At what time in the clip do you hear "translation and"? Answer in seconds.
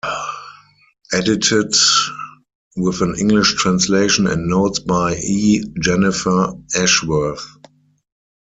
3.53-4.47